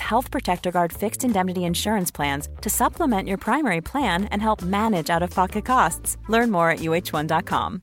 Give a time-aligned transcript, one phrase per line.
[0.00, 5.10] Health Protector Guard fixed indemnity insurance plans to supplement your primary plan and help manage
[5.10, 6.16] out of pocket costs.
[6.28, 7.82] Learn more at uh1.com.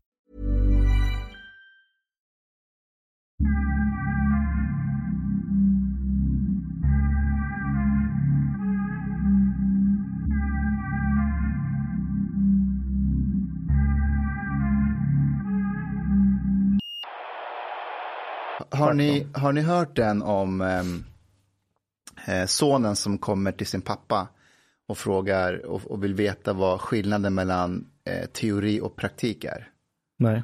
[18.74, 20.84] Har ni, har ni hört den om eh,
[22.48, 24.28] sonen som kommer till sin pappa
[24.88, 29.70] och frågar och, och vill veta vad skillnaden mellan eh, teori och praktik är?
[30.20, 30.44] Nej.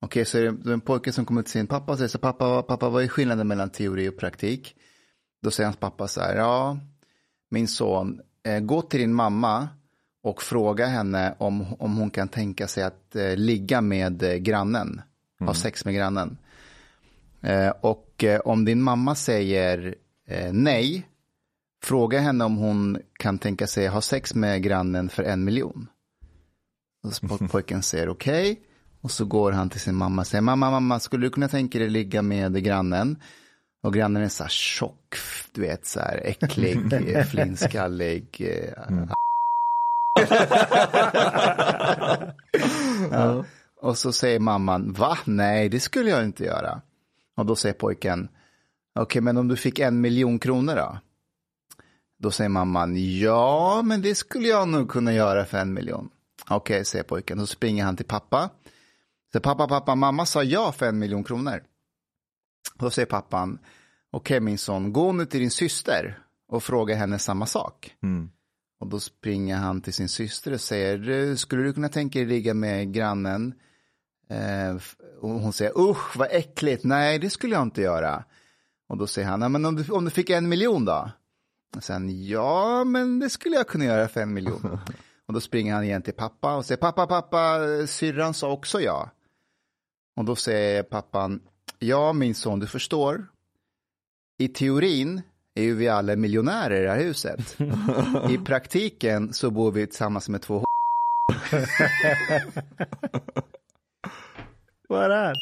[0.00, 2.62] Okej, så är det, en pojke som kommer till sin pappa och säger så pappa,
[2.62, 4.74] pappa, vad är skillnaden mellan teori och praktik?
[5.42, 6.78] Då säger hans pappa så här, ja,
[7.50, 9.68] min son, eh, gå till din mamma
[10.22, 15.00] och fråga henne om, om hon kan tänka sig att eh, ligga med eh, grannen,
[15.40, 16.38] ha sex med grannen.
[17.42, 19.94] Eh, och eh, om din mamma säger
[20.28, 21.06] eh, nej,
[21.84, 25.86] fråga henne om hon kan tänka sig ha sex med grannen för en miljon.
[27.04, 28.60] Och så po- pojken säger okej.
[29.00, 31.78] Och så går han till sin mamma och säger, mamma, mamma, skulle du kunna tänka
[31.78, 33.16] dig ligga med grannen?
[33.82, 35.16] Och grannen är så här tjock,
[35.52, 36.78] du vet, så här äcklig,
[37.30, 38.26] flinskallig.
[38.40, 38.74] eh,
[43.10, 43.44] ja.
[43.82, 45.18] Och så säger mamman, va?
[45.24, 46.80] Nej, det skulle jag inte göra.
[47.36, 48.28] Och då säger pojken,
[49.02, 50.98] okej, men om du fick en miljon kronor då?
[52.18, 56.10] Då säger mamman, ja, men det skulle jag nog kunna göra för en miljon.
[56.50, 57.38] Okej, säger pojken.
[57.38, 58.50] Då springer han till pappa.
[59.32, 61.62] Så pappa, pappa, mamma sa ja för en miljon kronor.
[62.74, 63.58] Då säger pappan,
[64.10, 67.94] okej min son, gå nu till din syster och fråga henne samma sak.
[68.80, 72.28] Och då springer han till sin syster och säger, "Du, skulle du kunna tänka dig
[72.28, 73.54] ligga med grannen?
[74.30, 74.76] Eh,
[75.20, 78.24] och hon säger, usch vad äckligt, nej det skulle jag inte göra.
[78.88, 81.10] Och då säger han, "Ja, men om du, om du fick en miljon då?
[81.76, 84.78] Och sen, ja men det skulle jag kunna göra för en miljon.
[85.26, 89.10] och då springer han igen till pappa och säger, pappa, pappa, syrran sa också ja.
[90.16, 91.40] Och då säger pappan,
[91.78, 93.26] ja min son, du förstår.
[94.38, 95.22] I teorin
[95.54, 97.56] är ju vi alla miljonärer i det här huset.
[98.30, 100.64] I praktiken så bor vi tillsammans med två
[104.88, 105.36] Vad är det här?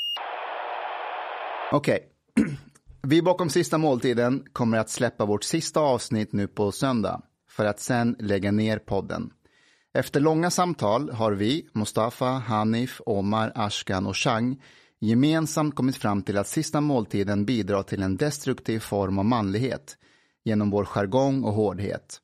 [1.72, 2.08] Okej.
[3.08, 7.80] Vi bakom sista måltiden kommer att släppa vårt sista avsnitt nu på söndag för att
[7.80, 9.30] sen lägga ner podden.
[9.94, 14.62] Efter långa samtal har vi, Mustafa, Hanif, Omar, Ashkan och Chang
[15.00, 19.96] gemensamt kommit fram till att sista måltiden bidrar till en destruktiv form av manlighet
[20.44, 22.20] genom vår jargong och hårdhet.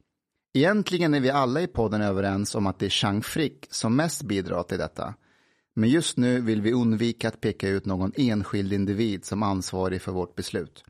[0.54, 4.22] Egentligen är vi alla i podden överens om att det är Chang Frick som mest
[4.22, 5.14] bidrar till detta.
[5.74, 10.12] Men just nu vill vi undvika att peka ut någon enskild individ som ansvarig för
[10.12, 10.84] vårt beslut.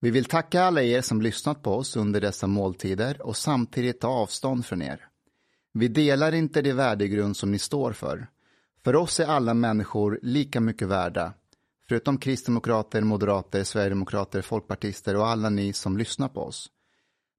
[0.00, 4.08] Vi vill tacka alla er som lyssnat på oss under dessa måltider och samtidigt ta
[4.08, 5.06] avstånd från er.
[5.72, 8.26] Vi delar inte det värdegrund som ni står för.
[8.84, 11.32] För oss är alla människor lika mycket värda.
[11.88, 16.70] Förutom kristdemokrater, moderater, sverigedemokrater, folkpartister och alla ni som lyssnar på oss.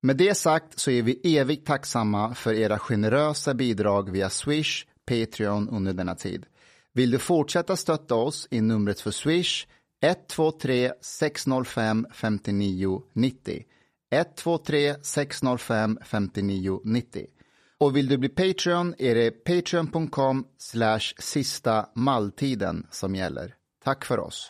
[0.02, 5.70] Med det sagt så är vi evigt tacksamma för era generösa bidrag via Swish, Patreon
[5.70, 6.46] under denna tid.
[6.94, 9.68] Vill du fortsätta stötta oss i numret för Swish
[10.02, 13.64] 123 605 59 90.
[14.12, 17.26] 123 605 59 90.
[17.80, 23.56] Och vill du bli Patreon är det patreon.com slash sista malltiden som gäller.
[23.84, 24.50] Tack för oss.